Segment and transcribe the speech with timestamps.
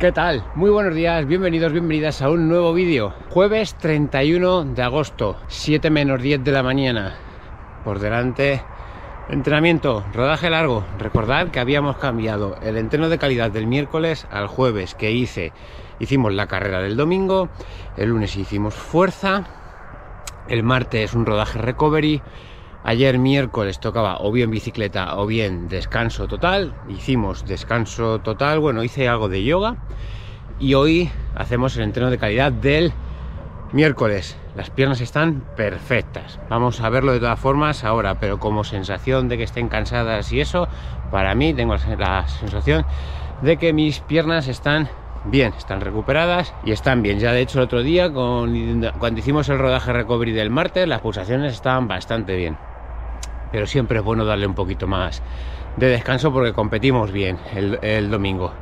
[0.00, 0.42] ¿Qué tal?
[0.54, 3.12] Muy buenos días, bienvenidos, bienvenidas a un nuevo vídeo.
[3.28, 7.18] Jueves 31 de agosto, 7 menos 10 de la mañana.
[7.84, 8.62] Por delante,
[9.28, 10.86] entrenamiento, rodaje largo.
[10.98, 15.52] Recordad que habíamos cambiado el entreno de calidad del miércoles al jueves que hice.
[15.98, 17.50] Hicimos la carrera del domingo,
[17.98, 19.44] el lunes hicimos fuerza,
[20.48, 22.22] el martes un rodaje recovery
[22.82, 26.74] Ayer miércoles tocaba o bien bicicleta o bien descanso total.
[26.88, 29.76] Hicimos descanso total, bueno, hice algo de yoga.
[30.58, 32.92] Y hoy hacemos el entreno de calidad del
[33.72, 34.38] miércoles.
[34.56, 36.40] Las piernas están perfectas.
[36.48, 40.40] Vamos a verlo de todas formas ahora, pero como sensación de que estén cansadas y
[40.40, 40.66] eso,
[41.10, 42.86] para mí tengo la sensación
[43.42, 44.88] de que mis piernas están
[45.26, 47.18] bien, están recuperadas y están bien.
[47.18, 51.52] Ya de hecho el otro día, cuando hicimos el rodaje recovery del martes, las pulsaciones
[51.52, 52.69] estaban bastante bien
[53.52, 55.22] pero siempre es bueno darle un poquito más
[55.76, 58.52] de descanso porque competimos bien el, domingo.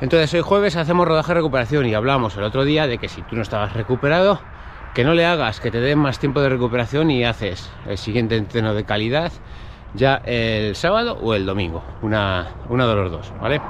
[0.00, 3.22] Entonces hoy jueves hacemos rodaje de recuperación y hablamos el otro día de que si
[3.22, 4.40] tú no estabas recuperado,
[4.94, 8.36] que no le hagas, que te den más tiempo de recuperación y haces el siguiente
[8.36, 9.32] entreno de calidad
[9.94, 13.60] ya el sábado o el domingo, una, una de los dos, ¿vale?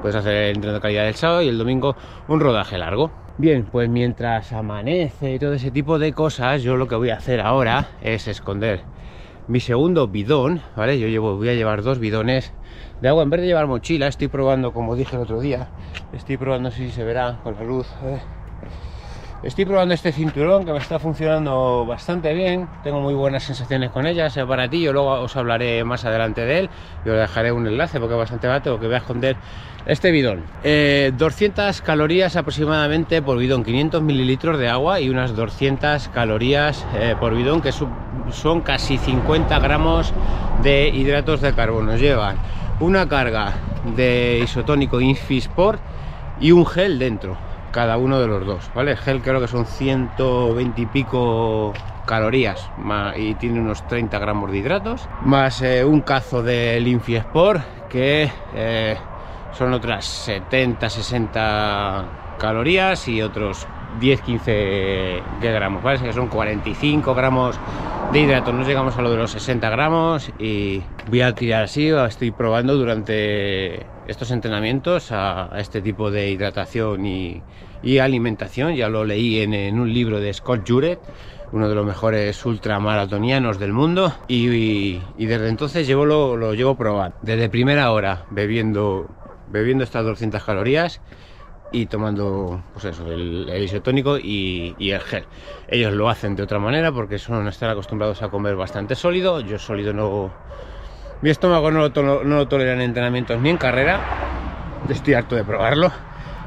[0.00, 1.96] Puedes hacer el entreno de calidad el sábado y el domingo
[2.28, 3.10] un rodaje largo.
[3.36, 7.16] Bien, pues mientras amanece y todo ese tipo de cosas, yo lo que voy a
[7.16, 8.82] hacer ahora es esconder
[9.46, 10.98] mi segundo bidón, ¿vale?
[10.98, 12.52] Yo llevo, voy a llevar dos bidones
[13.00, 13.22] de agua.
[13.22, 15.68] En vez de llevar mochila, estoy probando, como dije el otro día,
[16.12, 17.86] estoy probando si se verá con la luz.
[18.02, 18.22] ¿eh?
[19.44, 22.66] Estoy probando este cinturón que me está funcionando bastante bien.
[22.82, 24.90] Tengo muy buenas sensaciones con ella, ese aparatillo.
[24.90, 26.70] Luego os hablaré más adelante de él.
[27.04, 29.36] Y os dejaré un enlace porque es bastante barato que voy a esconder
[29.84, 30.44] este bidón.
[30.62, 37.14] 200 eh, calorías aproximadamente por bidón, 500 mililitros de agua y unas 200 calorías eh,
[37.20, 40.14] por bidón, que son casi 50 gramos
[40.62, 41.98] de hidratos de carbono.
[41.98, 42.38] Llevan
[42.80, 43.52] una carga
[43.94, 45.82] de isotónico Infisport
[46.40, 47.36] y un gel dentro
[47.74, 48.92] cada uno de los dos, ¿vale?
[48.92, 51.74] El gel creo que son 120 y pico
[52.06, 52.70] calorías
[53.16, 58.96] y tiene unos 30 gramos de hidratos, más eh, un cazo del Infiesport que eh,
[59.50, 63.66] son otras 70, 60 calorías y otros
[64.00, 66.00] 10, 15 gramos, ¿vale?
[66.00, 67.58] Que son 45 gramos
[68.12, 71.88] de hidratos, no llegamos a lo de los 60 gramos y voy a tirar así,
[71.88, 77.42] estoy probando durante estos entrenamientos a, este tipo de hidratación y,
[78.00, 78.74] alimentación.
[78.74, 80.98] Ya lo leí en, un libro de Scott Jurek,
[81.52, 84.14] uno de los mejores ultramaratonianos del mundo.
[84.28, 87.16] Y, desde entonces llevo lo, lo, llevo probando.
[87.22, 89.08] Desde primera hora bebiendo,
[89.50, 91.00] bebiendo estas 200 calorías
[91.74, 95.24] y tomando pues eso, el, isotónico y, el gel.
[95.66, 99.40] Ellos lo hacen de otra manera porque son estar acostumbrados a comer bastante sólido.
[99.40, 100.32] Yo sólido no
[101.20, 104.00] mi estómago no lo, tolera en entrenamientos ni en carrera.
[104.88, 105.90] Estoy harto de probarlo.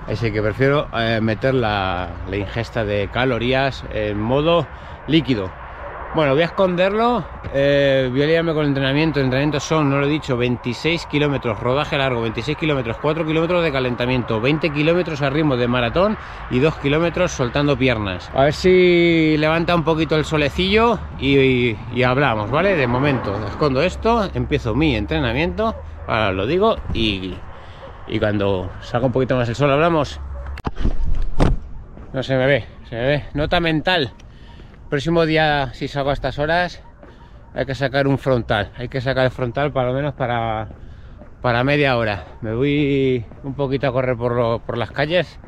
[0.07, 4.65] Así que prefiero eh, meter la, ingesta de calorías en modo
[5.07, 5.51] líquido.
[6.13, 7.25] Bueno, voy a esconderlo.
[7.53, 9.19] Eh, voy a liarme con el entrenamiento.
[9.19, 13.71] Entrenamientos son, no lo he dicho, 26 kilómetros, rodaje largo, 26 kilómetros, 4 kilómetros de
[13.71, 16.17] calentamiento, 20 kilómetros a ritmo de maratón
[16.49, 18.31] y 2 kilómetros soltando piernas.
[18.33, 22.75] A ver si levanta un poquito el solecillo y, hablamos, ¿vale?
[22.75, 25.75] De momento, escondo esto, empiezo mi entrenamiento,
[26.07, 27.33] ahora lo digo, y,
[28.07, 30.19] y cuando salga un poquito más el sol hablamos.
[32.13, 33.23] No se me ve, se me ve.
[33.33, 34.13] Nota mental.
[34.89, 36.81] Próximo día, si salgo a estas horas,
[37.53, 38.71] hay que sacar un frontal.
[38.77, 40.69] Hay que sacar el frontal para lo menos para,
[41.41, 42.23] para media hora.
[42.39, 45.39] Me voy un poquito a correr por, por las calles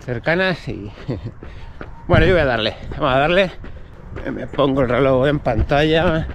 [0.00, 0.90] cercanas y...
[2.08, 2.74] bueno, yo voy a darle.
[2.98, 3.50] Vamos a darle.
[4.32, 6.26] Me pongo el reloj en pantalla.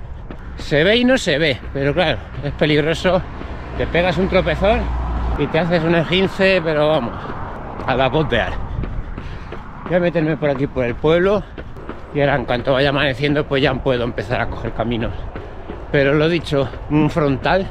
[0.56, 3.22] Se ve y no se ve, pero claro, es peligroso.
[3.78, 4.80] Te pegas un tropezón
[5.38, 7.16] y te haces un esguince, pero vamos,
[7.86, 8.54] a la potear.
[9.88, 11.44] Voy a meterme por aquí por el pueblo
[12.16, 15.12] y ahora en cuanto vaya amaneciendo pues ya puedo empezar a coger caminos.
[15.92, 17.68] Pero lo dicho un frontal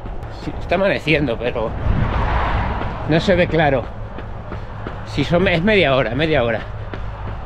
[0.60, 1.70] está amaneciendo pero
[3.08, 3.84] no se ve claro.
[5.06, 6.60] Si son es media hora media hora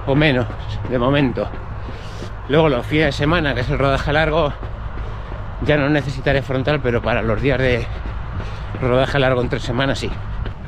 [0.06, 0.46] o menos
[0.90, 1.48] de momento.
[2.48, 4.52] Luego los fines de semana que es el rodaje largo
[5.62, 7.86] ya no necesitaré frontal pero para los días de
[8.80, 10.10] rodaje largo en tres semanas sí.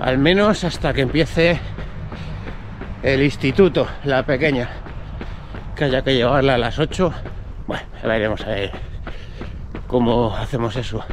[0.00, 1.59] Al menos hasta que empiece
[3.03, 4.80] el instituto la pequeña
[5.85, 7.12] haya que llevarla a las 8.
[7.67, 8.73] Bueno, veremos a ver
[9.87, 11.05] cómo hacemos eso.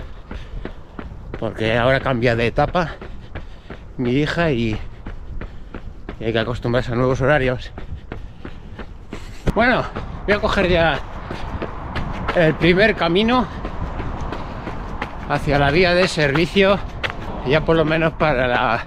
[1.39, 2.95] Porque ahora cambia de etapa
[3.97, 4.77] mi hija y,
[6.19, 7.71] hay que acostumbrarse a nuevos horarios.
[9.53, 9.83] Bueno,
[10.25, 10.99] voy a coger ya
[12.35, 13.47] el primer camino
[15.29, 16.79] hacia la vía de servicio,
[17.47, 18.83] ya por lo menos para la,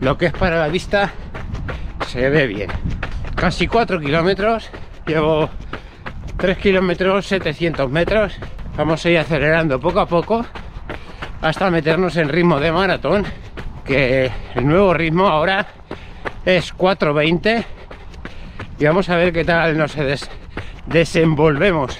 [0.00, 1.10] lo que es para la vista
[2.06, 2.70] se ve bien.
[3.34, 4.70] Casi 4 kilómetros,
[5.06, 5.48] llevo
[6.38, 8.34] 3 kilómetros 700 metros.
[8.76, 10.44] Vamos a ir acelerando poco a poco
[11.40, 13.24] hasta meternos en ritmo de maratón,
[13.84, 15.66] que el nuevo ritmo ahora
[16.44, 17.64] es 4.20
[18.78, 19.94] y vamos a ver qué tal nos
[20.86, 21.98] desenvolvemos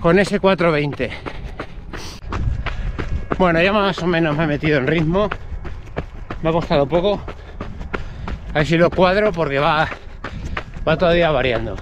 [0.00, 1.36] con ese 420
[3.38, 5.28] bueno ya más o menos me he metido en ritmo.
[6.42, 7.20] Me ha costado poco.
[8.54, 9.88] A ver si lo cuadro porque va
[10.86, 11.76] va todavía variando.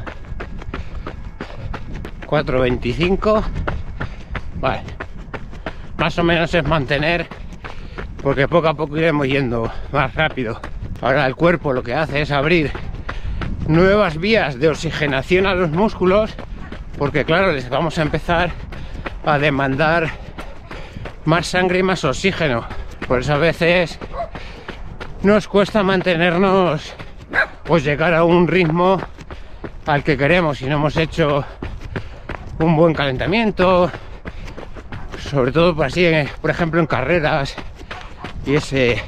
[2.26, 3.42] 425
[4.60, 4.94] vale
[5.98, 7.26] más o menos es mantener
[8.22, 10.60] porque poco a poco iremos yendo más rápido.
[11.00, 12.72] Ahora el cuerpo lo que hace es abrir
[13.68, 16.34] nuevas vías de oxigenación a los músculos
[16.98, 18.50] porque claro, les vamos a empezar
[19.24, 20.10] a demandar
[21.24, 22.64] más sangre y más oxígeno.
[23.06, 23.98] Por eso a veces
[25.22, 26.94] nos cuesta mantenernos
[27.64, 29.00] pues llegar a un ritmo
[29.86, 31.44] al que queremos si no hemos hecho
[32.58, 33.90] un buen calentamiento
[35.30, 36.06] sobre todo pues así
[36.40, 37.56] por ejemplo en carreras
[38.46, 39.02] y ese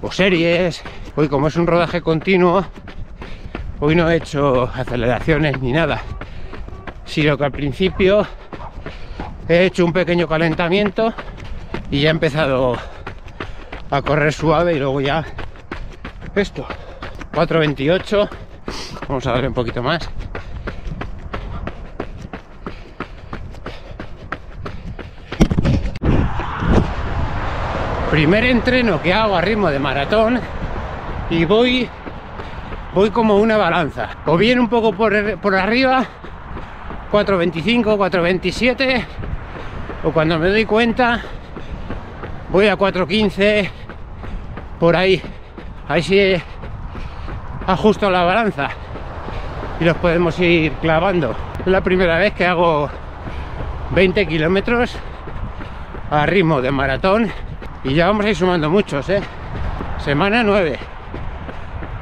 [0.00, 0.82] o series.
[1.14, 2.64] Hoy como es un rodaje continuo
[3.78, 6.02] hoy no he hecho aceleraciones ni nada
[7.04, 8.26] sino que al principio
[9.48, 11.14] he hecho un pequeño calentamiento
[11.90, 12.76] y ya he empezado
[13.90, 15.24] a correr suave y luego ya
[16.34, 16.66] esto
[17.32, 18.28] 4.28
[19.08, 20.08] vamos a darle un poquito más.
[28.10, 30.38] Primer entreno que hago a ritmo de maratón
[31.30, 31.88] y voy
[32.94, 34.10] voy como una balanza.
[34.26, 36.04] O bien un poco por, por arriba
[37.10, 39.04] 4.25, 4.27
[40.04, 41.22] o cuando me doy cuenta
[42.50, 43.70] voy a 4.15
[44.78, 45.22] por ahí.
[45.88, 46.34] Ahí sí
[47.72, 48.68] ajusto la balanza
[49.80, 52.88] y los podemos ir clavando es la primera vez que hago
[53.90, 54.96] 20 kilómetros
[56.10, 57.30] a ritmo de maratón
[57.84, 59.20] y ya vamos a ir sumando muchos ¿eh?
[59.98, 60.78] semana 9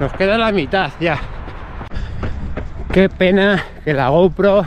[0.00, 1.18] nos queda la mitad ya
[2.92, 4.66] qué pena que la GoPro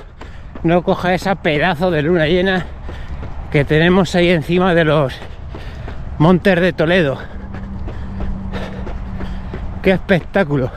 [0.63, 2.65] no coja esa pedazo de luna llena
[3.51, 5.13] que tenemos ahí encima de los
[6.17, 7.19] montes de Toledo.
[9.81, 10.71] ¡Qué espectáculo!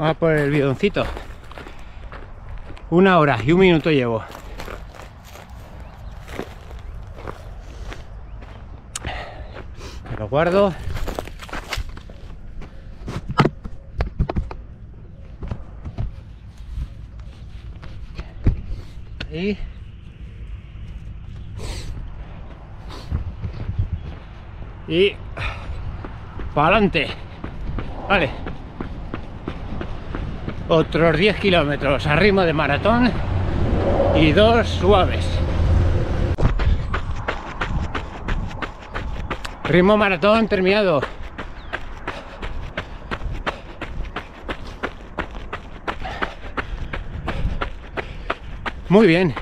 [0.00, 1.04] Vamos a por el bidoncito.
[2.88, 4.24] Una hora y un minuto llevo.
[10.18, 10.72] Lo guardo.
[19.30, 19.58] Y
[24.88, 25.14] y
[26.54, 27.06] para adelante
[28.08, 28.49] vale
[30.72, 33.10] otros 10 kilómetros a ritmo de maratón
[34.14, 35.26] y dos suaves.
[39.64, 41.00] Ritmo maratón terminado.
[48.88, 49.34] Muy bien,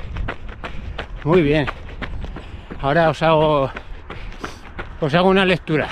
[1.25, 1.67] muy bien.
[2.81, 3.71] Ahora os hago
[5.01, 5.89] os hago una lectura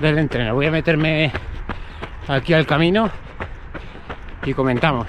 [0.00, 0.54] del entreno.
[0.54, 1.32] Voy a meterme
[2.28, 3.10] aquí al camino
[4.48, 5.06] y comentamos.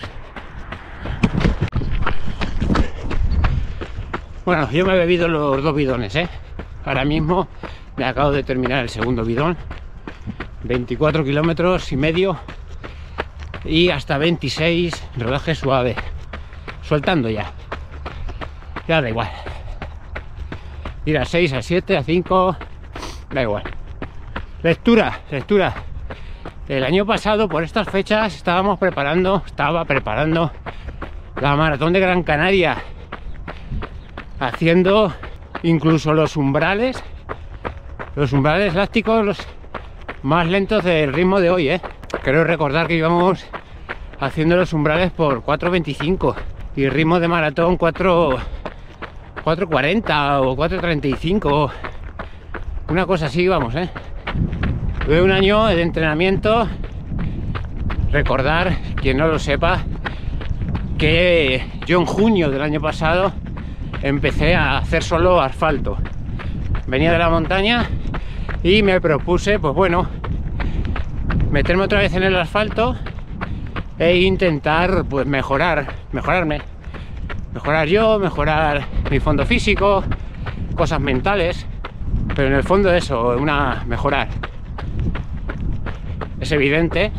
[4.46, 6.28] Bueno, yo me he bebido los dos bidones, ¿eh?
[6.86, 7.48] Ahora mismo
[7.98, 9.58] me acabo de terminar el segundo bidón.
[10.64, 12.38] 24 kilómetros y medio
[13.64, 15.96] y hasta 26 rodaje suave.
[16.82, 17.52] Soltando ya.
[18.88, 19.30] Ya da igual.
[21.06, 22.58] Ir a 6, a 7, a 5,
[23.32, 23.64] da igual.
[24.64, 25.89] Lectura, lectura.
[26.70, 30.52] El año pasado, por estas fechas, estábamos preparando, estaba preparando
[31.42, 32.78] la maratón de Gran Canaria,
[34.40, 35.12] haciendo
[35.64, 37.04] incluso los umbrales,
[38.16, 39.40] los umbrales lácticos los
[40.22, 41.82] más lentos del ritmo de hoy, ¿eh?
[42.22, 43.44] Creo recordar que íbamos
[44.20, 46.36] haciendo los umbrales por 4.25
[46.76, 48.38] y ritmo de maratón 4
[49.44, 51.72] 4.40 o 4.35
[52.90, 53.90] una cosa así vamos, ¿eh?
[55.10, 56.68] Tuve un año de entrenamiento.
[58.12, 59.80] Recordar, quien no lo sepa,
[61.00, 63.32] que yo en junio del año pasado
[64.04, 65.98] empecé a hacer solo asfalto.
[66.86, 67.90] Venía de la montaña
[68.62, 70.08] y me propuse, pues bueno,
[71.50, 72.96] meterme otra vez en el asfalto
[73.98, 76.62] e intentar pues mejorar, mejorarme,
[77.52, 80.04] mejorar yo, mejorar mi fondo físico,
[80.76, 81.66] cosas mentales,
[82.36, 84.28] pero en el fondo eso, una mejorar.
[86.40, 87.12] Es evidente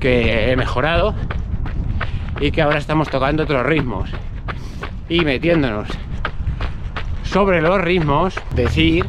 [0.00, 1.14] que he mejorado
[2.40, 4.10] y que ahora estamos tocando otros ritmos.
[5.08, 5.88] Y metiéndonos
[7.24, 9.06] sobre los ritmos, decir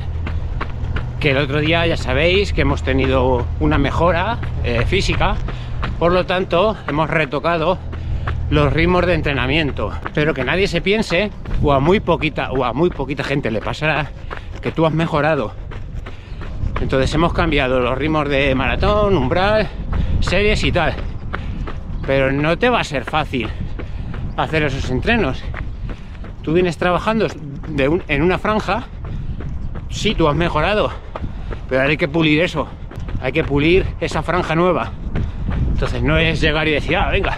[1.19, 5.35] que el otro día ya sabéis que hemos tenido una mejora eh, física,
[5.97, 7.77] por lo tanto hemos retocado
[8.49, 11.29] los ritmos de entrenamiento, pero que nadie se piense
[11.61, 14.09] o a muy poquita o a muy poquita gente le pasará
[14.61, 15.53] que tú has mejorado.
[16.81, 19.67] Entonces hemos cambiado los ritmos de maratón, umbral,
[20.21, 20.93] series y tal.
[22.05, 23.49] Pero no te va a ser fácil
[24.37, 25.43] hacer esos entrenos.
[26.41, 27.27] Tú vienes trabajando
[28.07, 28.85] en una franja,
[29.89, 30.91] sí, tú has mejorado,
[31.67, 32.67] pero hay que pulir eso,
[33.21, 34.91] hay que pulir esa franja nueva.
[35.71, 37.37] Entonces no es llegar y decir, ah, venga,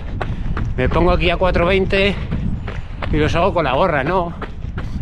[0.78, 2.16] me pongo aquí a 420
[3.12, 4.34] y los hago con la gorra, no.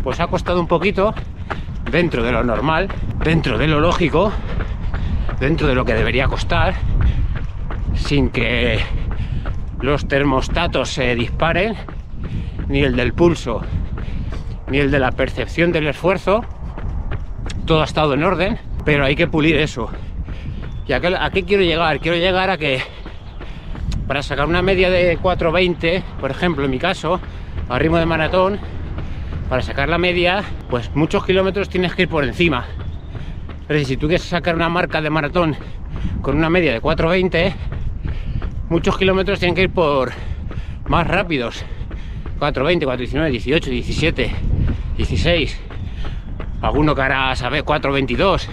[0.02, 1.14] Pues ha costado un poquito,
[1.90, 2.88] dentro de lo normal,
[3.24, 4.32] dentro de lo lógico,
[5.38, 6.74] dentro de lo que debería costar,
[7.94, 8.80] sin que
[9.80, 11.74] los termostatos se disparen,
[12.68, 13.62] ni el del pulso,
[14.68, 16.44] ni el de la percepción del esfuerzo.
[17.66, 19.90] Todo ha estado en orden, pero hay que pulir eso.
[20.86, 22.00] ¿Y a qué, quiero llegar?
[22.00, 22.82] Quiero llegar a que
[24.06, 27.20] para sacar una media de 4.20, por ejemplo, en mi caso,
[27.68, 28.58] a ritmo de maratón,
[29.50, 32.66] para sacar la media, pues muchos kilómetros tienes que ir por encima.
[33.66, 35.56] Pero si tú quieres sacar una marca de maratón
[36.22, 37.52] con una media de 4.20,
[38.68, 40.12] muchos kilómetros tienen que ir por
[40.86, 41.64] más rápidos.
[42.38, 44.30] 4.20, 4.19, 18, 17,
[44.96, 45.60] 16.
[46.62, 48.46] Alguno que hará, sabe, 4.22.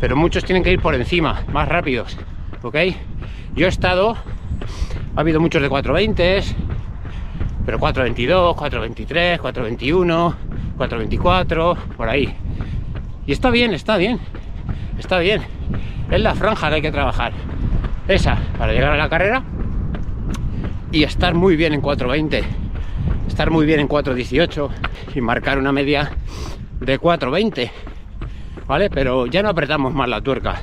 [0.00, 2.16] Pero muchos tienen que ir por encima, más rápidos.
[2.62, 2.76] ¿Ok?
[3.54, 4.16] Yo he estado...
[5.16, 6.69] Ha habido muchos de 4.20,
[7.70, 10.34] pero 4.22, 4.23, 4.21,
[10.76, 12.34] 4.24, por ahí.
[13.28, 14.18] Y está bien, está bien,
[14.98, 15.42] está bien.
[16.10, 17.32] Es la franja que hay que trabajar.
[18.08, 19.44] Esa, para llegar a la carrera
[20.90, 22.42] y estar muy bien en 4.20,
[23.28, 24.68] estar muy bien en 4.18
[25.14, 26.10] y marcar una media
[26.80, 27.70] de 4.20,
[28.66, 28.90] ¿vale?
[28.90, 30.62] Pero ya no apretamos más la tuerca,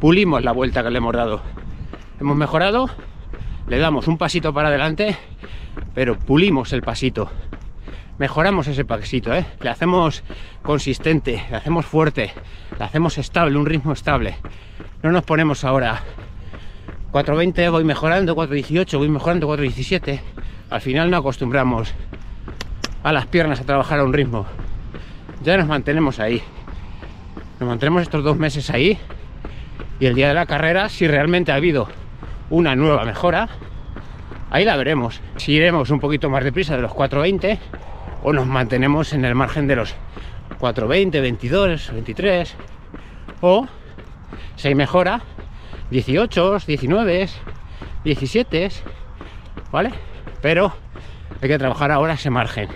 [0.00, 1.42] pulimos la vuelta que le hemos dado.
[2.18, 2.90] Hemos mejorado,
[3.68, 5.16] le damos un pasito para adelante,
[5.94, 7.30] pero pulimos el pasito.
[8.18, 9.46] Mejoramos ese pasito, ¿eh?
[9.60, 10.22] Le hacemos
[10.62, 12.32] consistente, le hacemos fuerte,
[12.78, 14.36] le hacemos estable, un ritmo estable.
[15.02, 16.02] No nos ponemos ahora
[17.12, 20.20] 4.20 voy mejorando, 4.18 voy mejorando, 4.17.
[20.70, 21.92] Al final no acostumbramos
[23.02, 24.46] a las piernas a trabajar a un ritmo.
[25.42, 26.42] Ya nos mantenemos ahí.
[27.58, 28.98] Nos mantenemos estos dos meses ahí.
[29.98, 31.88] Y el día de la carrera, si realmente ha habido
[32.48, 33.48] una nueva mejora,
[34.50, 35.20] ahí la veremos.
[35.36, 37.58] Si iremos un poquito más deprisa de los 4.20
[38.22, 39.94] o nos mantenemos en el margen de los
[40.60, 42.56] 4.20, 22, 23
[43.40, 43.66] o
[44.56, 45.22] si mejora
[45.90, 47.28] 18, 19,
[48.04, 48.68] 17,
[49.72, 49.90] ¿vale?
[50.42, 50.72] Pero
[51.40, 52.68] hay que trabajar ahora ese margen,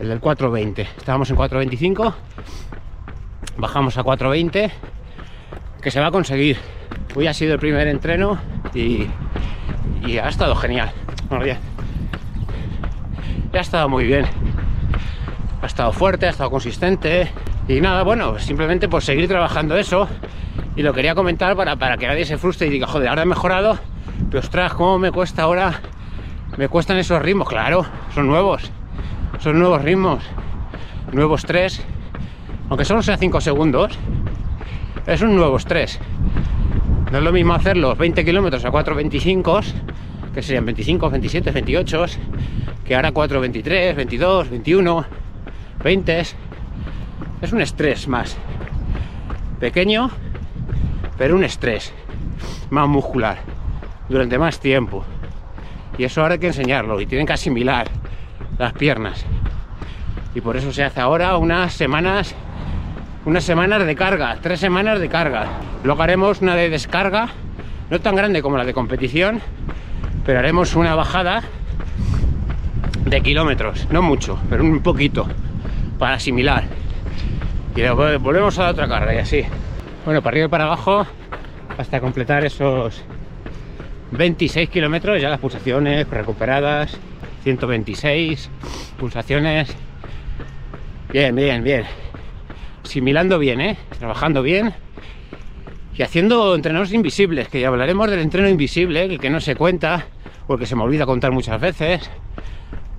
[0.00, 0.82] el del 420.
[0.82, 2.14] Estábamos en 425,
[3.56, 4.70] bajamos a 420,
[5.80, 6.58] que se va a conseguir.
[7.14, 8.38] Hoy ha sido el primer entreno
[8.74, 9.06] y,
[10.06, 10.92] y ha estado genial.
[11.28, 11.58] Bueno, bien.
[13.52, 14.26] Ha estado muy bien.
[15.62, 17.30] Ha estado fuerte, ha estado consistente.
[17.68, 20.08] Y nada, bueno, simplemente por seguir trabajando eso
[20.76, 23.26] y lo quería comentar para, para que nadie se frustre y diga, joder, ahora he
[23.26, 23.78] mejorado,
[24.28, 25.80] pero ostras, ¿cómo me cuesta ahora?
[26.56, 28.70] Me cuestan esos ritmos, claro, son nuevos,
[29.38, 30.22] son nuevos ritmos,
[31.12, 31.82] nuevos tres,
[32.68, 33.98] aunque solo sea 5 segundos,
[35.06, 36.00] es un nuevo tres.
[37.12, 39.64] No es lo mismo hacer los 20 kilómetros a 4.25,
[40.34, 42.06] que serían 25, 27, 28,
[42.84, 45.06] que ahora 4.23, 22, 21,
[45.82, 46.20] 20.
[47.40, 48.36] Es un estrés más
[49.60, 50.10] pequeño,
[51.16, 51.92] pero un estrés
[52.70, 53.38] más muscular
[54.08, 55.04] durante más tiempo.
[55.96, 57.86] Y eso ahora hay que enseñarlo y tienen que asimilar
[58.58, 59.24] las piernas.
[60.34, 62.34] Y por eso se hace ahora unas semanas,
[63.24, 65.46] unas semanas de carga, tres semanas de carga.
[65.84, 67.28] Luego haremos una de descarga,
[67.90, 69.40] no tan grande como la de competición,
[70.24, 71.42] pero haremos una bajada
[73.04, 75.26] de kilómetros, no mucho, pero un poquito,
[75.98, 76.64] para asimilar.
[77.76, 79.44] Y luego volvemos a la otra carga y así.
[80.04, 81.06] Bueno, para arriba y para abajo
[81.76, 83.02] hasta completar esos
[84.12, 86.96] 26 kilómetros, ya las pulsaciones recuperadas,
[87.42, 88.50] 126
[88.98, 89.74] pulsaciones.
[91.12, 91.84] Bien, bien, bien.
[92.84, 93.76] Similando bien, ¿eh?
[93.98, 94.74] Trabajando bien
[95.96, 100.06] y haciendo entrenos invisibles, que ya hablaremos del entreno invisible, el que no se cuenta,
[100.46, 102.10] o el que se me olvida contar muchas veces,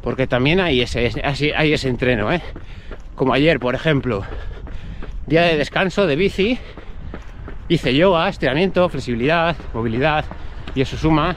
[0.01, 1.11] porque también hay ese,
[1.55, 2.41] hay ese entreno, ¿eh?
[3.15, 4.23] Como ayer, por ejemplo,
[5.25, 6.59] día de descanso de bici,
[7.67, 10.25] hice yoga, estiramiento, flexibilidad, movilidad,
[10.75, 11.35] y eso suma,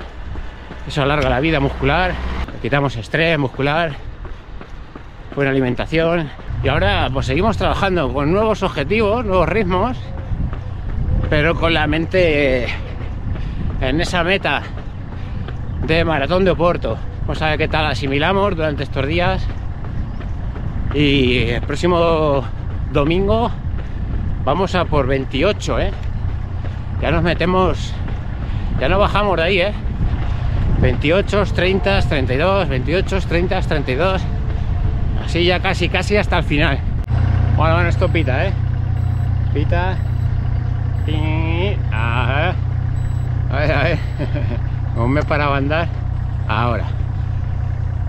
[0.87, 2.13] eso alarga la vida muscular,
[2.61, 3.93] quitamos estrés muscular,
[5.35, 6.29] buena alimentación,
[6.63, 9.97] y ahora pues seguimos trabajando con nuevos objetivos, nuevos ritmos,
[11.31, 12.67] pero con la mente
[13.81, 14.63] en esa meta
[15.87, 16.99] de maratón de Oporto.
[17.23, 19.47] Vamos a ver qué tal asimilamos durante estos días.
[20.95, 22.45] Y el próximo
[22.93, 23.51] domingo
[24.45, 25.91] vamos a por 28, ¿eh?
[27.03, 27.93] Ya nos metemos,
[28.81, 29.73] ya no bajamos de ahí, ¿eh?
[30.81, 34.23] 28, 30, 32, 28, 30, 32.
[35.25, 36.79] Así ya casi, casi hasta el final.
[37.57, 38.53] Bueno, bueno, esto pita, ¿eh?
[39.53, 39.97] Pita.
[43.51, 43.99] A ver, a ver.
[44.99, 45.87] ¿Cómo me parado a andar?
[46.49, 46.89] Ahora.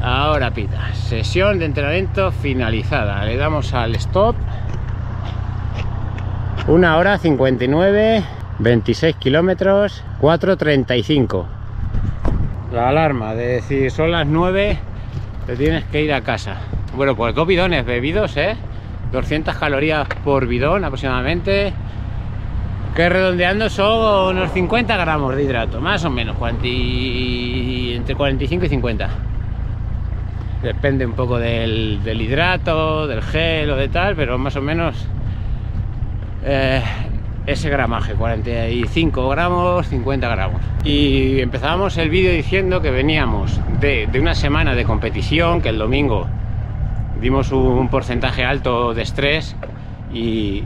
[0.01, 0.91] Ahora pita.
[0.95, 3.23] Sesión de entrenamiento finalizada.
[3.25, 4.35] Le damos al stop.
[6.67, 8.23] Una hora 59,
[8.57, 11.45] 26 kilómetros, 4.35.
[12.73, 14.79] La alarma de decir son las 9,
[15.45, 16.55] te tienes que ir a casa.
[16.95, 18.57] Bueno, pues dos bidones bebidos, ¿eh?
[19.11, 21.71] 200 calorías por bidón aproximadamente
[22.99, 29.09] que redondeando son unos 50 gramos de hidrato, más o menos, entre 45 y 50.
[30.63, 35.07] Depende un poco del, hidrato, del gel o de tal, pero más o menos
[36.43, 36.83] eh,
[37.45, 40.61] ese gramaje, 45 gramos, 50 gramos.
[40.83, 45.77] Y empezábamos el vídeo diciendo que veníamos de, de una semana de competición, que el
[45.77, 46.27] domingo
[47.21, 49.55] dimos un porcentaje alto de estrés
[50.13, 50.65] y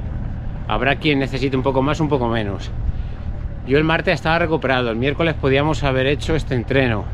[0.68, 2.72] Habrá quien necesite un poco más, un poco menos.
[3.68, 7.06] Yo el martes estaba recuperado, el miércoles podíamos haber hecho este entreno.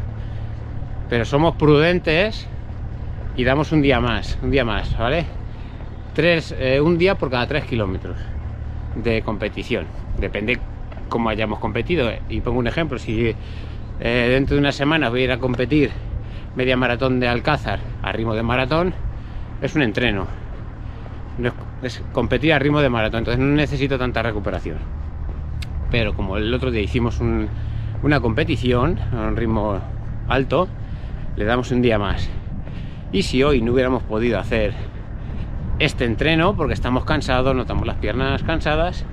[1.10, 2.48] Pero somos prudentes
[3.36, 5.26] y damos un día más, un día más, ¿vale?
[6.14, 8.18] Tres, eh, un día por cada tres kilómetros
[8.96, 9.86] de competición.
[10.20, 10.60] Depende
[11.08, 12.12] cómo hayamos competido.
[12.30, 13.36] Y pongo un ejemplo, si
[14.00, 15.92] eh, dentro de una semana voy a ir a competir
[16.56, 18.94] media maratón de Alcázar a ritmo de maratón,
[19.62, 20.28] es un entreno
[21.82, 24.78] es competir a ritmo de maratón, entonces no necesito tanta recuperación.
[25.92, 27.20] Pero como el otro día hicimos
[28.04, 29.80] una competición a un ritmo
[30.28, 30.68] alto,
[31.36, 32.30] le damos un día más.
[33.12, 34.74] Y si hoy no hubiéramos podido hacer
[35.80, 39.06] este entreno, porque estamos cansados, notamos las piernas cansadas,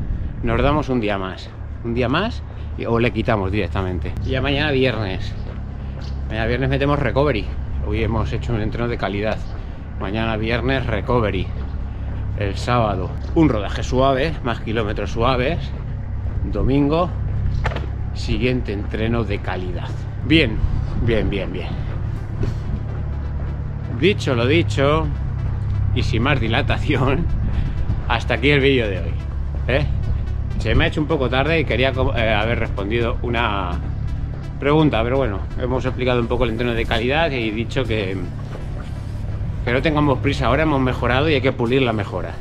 [0.43, 1.49] nos damos un día más.
[1.85, 2.43] Un día más
[2.87, 4.13] o le quitamos directamente.
[4.25, 5.33] Y ya mañana viernes.
[6.29, 7.47] Mañana viernes metemos recovery.
[7.87, 9.39] Hoy hemos hecho un entreno de calidad.
[10.01, 11.47] Mañana viernes recovery
[12.39, 15.59] el sábado un rodaje suave, más kilómetros suaves,
[16.53, 17.11] domingo
[18.15, 19.89] siguiente entreno de calidad.
[20.25, 20.57] Bien,
[21.03, 21.69] bien, bien, bien.
[24.01, 25.07] Dicho lo dicho,
[25.95, 27.25] y sin más dilatación,
[28.09, 29.15] hasta aquí el vídeo de hoy.
[29.69, 29.87] ¿eh?
[30.59, 33.73] Se me ha hecho un poco tarde y quería eh, haber respondido una
[34.59, 38.17] pregunta, pero bueno, hemos explicado un poco el entreno de calidad y dicho que
[39.67, 42.35] que no tengamos prisa, ahora hemos mejorado y hay que pulir la mejora.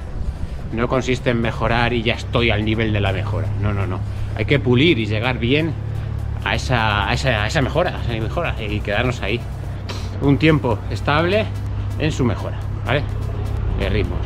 [0.73, 3.47] No consiste en mejorar y ya estoy al nivel de la mejora.
[3.63, 3.99] No, no, no.
[4.37, 5.73] Hay que pulir y llegar bien
[6.43, 7.07] a esa,
[7.63, 9.39] mejora, a esa mejora y quedarnos ahí.
[10.21, 11.45] Un tiempo estable
[11.97, 13.01] en su mejora, ¿vale?
[13.79, 14.19] De ritmos.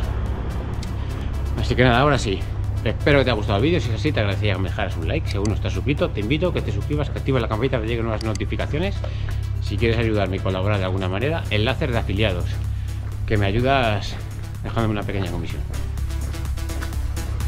[1.58, 2.40] Así que nada, ahora sí.
[2.84, 3.80] Espero que te haya gustado el vídeo.
[3.80, 5.26] Si es así, te agradecería que me dejaras un like.
[5.26, 7.78] Si aún no estás suscrito, te invito a que te suscribas, que actives la campanita
[7.78, 8.98] para que lleguen nuevas notificaciones.
[9.62, 12.44] Si quieres ayudarme y colaborar de alguna manera, enlaces de afiliados
[13.30, 14.16] que me ayudas
[14.64, 15.62] dejándome una pequeña comisión.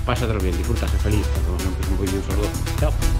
[0.05, 1.25] Pásatelo bien, disfruta, sé feliz.
[1.89, 2.47] Un saludo.
[2.79, 3.10] Chao.